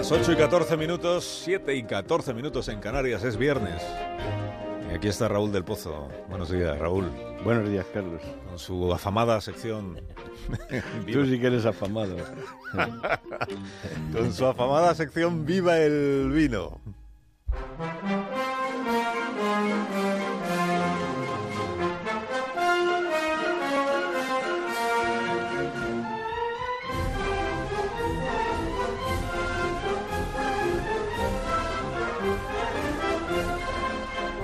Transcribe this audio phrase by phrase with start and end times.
[0.00, 3.82] Las 8 y 14 minutos, 7 y 14 minutos en Canarias, es viernes.
[4.90, 6.08] Y aquí está Raúl del Pozo.
[6.26, 7.10] Buenos días, Raúl.
[7.44, 8.22] Buenos días, Carlos.
[8.48, 10.00] Con su afamada sección.
[11.12, 12.16] Tú sí que eres afamado.
[14.14, 16.80] Con su afamada sección Viva el vino.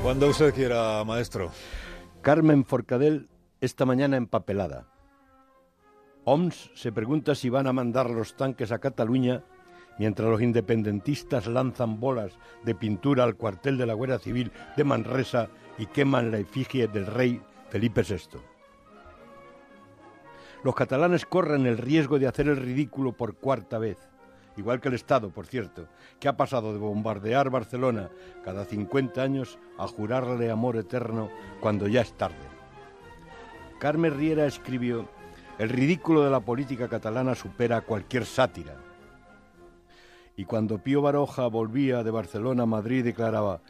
[0.06, 1.50] Cuando usted quiera, maestro.
[2.22, 3.28] Carmen Forcadell
[3.60, 4.86] esta mañana empapelada.
[6.22, 9.42] OMS se pregunta si van a mandar los tanques a Cataluña
[9.98, 15.48] mientras los independentistas lanzan bolas de pintura al cuartel de la Guardia Civil de Manresa
[15.76, 18.38] y queman la efigie del rey Felipe VI.
[20.62, 23.98] Los catalanes corren el riesgo de hacer el ridículo por cuarta vez,
[24.56, 25.88] igual que el Estado, por cierto,
[26.18, 28.10] que ha pasado de bombardear Barcelona
[28.44, 32.36] cada 50 años a jurarle amor eterno cuando ya es tarde.
[33.78, 35.08] Carmen Riera escribió,
[35.58, 38.74] el ridículo de la política catalana supera cualquier sátira.
[40.36, 43.60] Y cuando Pío Baroja volvía de Barcelona a Madrid declaraba,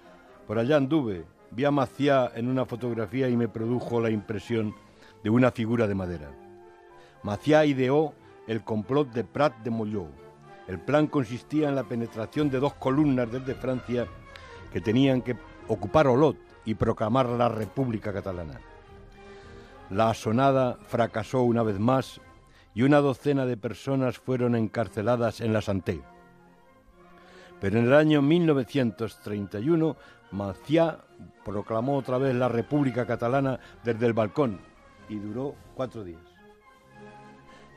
[0.47, 4.75] por allá anduve, vi a Maciá en una fotografía y me produjo la impresión
[5.23, 6.31] de una figura de madera.
[7.23, 8.15] Maciá ideó
[8.47, 10.07] el complot de Prat de Molló.
[10.69, 14.07] El plan consistía en la penetración de dos columnas desde Francia
[14.73, 15.37] que tenían que
[15.69, 18.61] ocupar Olot y proclamar la República Catalana.
[19.91, 22.21] La asonada fracasó una vez más
[22.75, 26.03] y una docena de personas fueron encarceladas en la Santé.
[27.61, 29.97] Pero en el año 1931
[30.33, 30.99] Maciá
[31.45, 34.61] proclamó otra vez la República Catalana desde el balcón
[35.09, 36.36] y duró cuatro días.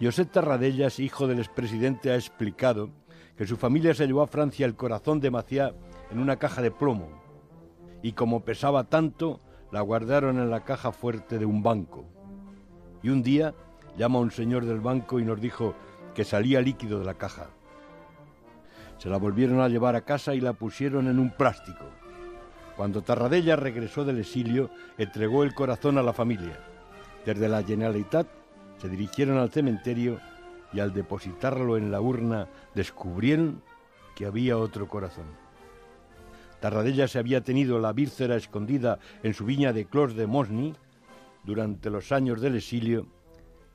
[0.02, 2.89] Josep Tarradellas, hijo del expresidente, ha explicado
[3.36, 5.73] que su familia se llevó a Francia el corazón de Maciá
[6.09, 7.19] en una caja de plomo
[8.02, 12.05] y como pesaba tanto, la guardaron en la caja fuerte de un banco.
[13.04, 13.54] Y un día
[13.98, 15.76] llama un señor del banco y nos dijo
[16.15, 17.48] que salía líquido de la caja.
[18.98, 21.86] Se la volvieron a llevar a casa y la pusieron en un plástico.
[22.76, 26.58] Cuando Tarradella regresó del exilio, entregó el corazón a la familia.
[27.26, 28.27] Desde la Generalitat
[28.80, 30.20] se dirigieron al cementerio
[30.73, 33.62] y al depositarlo en la urna descubrieron
[34.16, 35.26] que había otro corazón.
[36.60, 40.73] Tarradella se había tenido la víscera escondida en su viña de Clos de Mosny
[41.44, 43.08] durante los años del exilio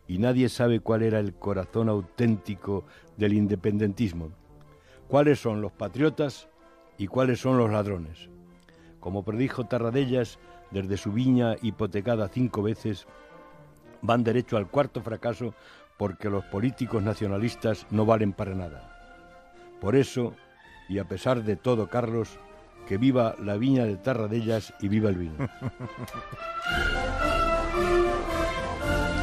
[0.06, 2.84] y nadie sabe cuál era el corazón auténtico
[3.16, 4.32] del independentismo,
[5.08, 6.48] cuáles son los patriotas
[6.98, 8.28] y cuáles son los ladrones.
[9.00, 10.38] Como predijo Tarradellas,
[10.70, 13.06] desde su viña hipotecada cinco veces,
[14.04, 15.54] van derecho al cuarto fracaso
[15.96, 18.90] porque los políticos nacionalistas no valen para nada.
[19.80, 20.34] Por eso,
[20.88, 22.38] y a pesar de todo, Carlos,
[22.86, 25.48] que viva la viña de Tarradellas y viva el vino.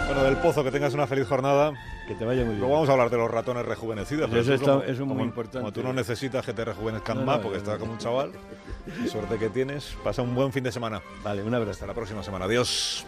[0.08, 1.72] Bueno, del Pozo, que tengas una feliz jornada.
[2.06, 2.60] Que te vaya muy bien.
[2.60, 4.30] Luego vamos a hablar de los ratones rejuvenecidos.
[4.30, 5.60] pero Eso está- eso es muy como- importante.
[5.60, 7.98] Como tú no necesitas que te rejuvenezcan No, más no, porque no, estás como un
[7.98, 8.32] chaval.
[9.10, 9.96] Suerte que tienes.
[10.04, 11.02] Pasa un buen fin de semana.
[11.24, 11.72] Vale, un abrazo.
[11.72, 12.44] Hasta la próxima semana.
[12.44, 13.06] Adiós.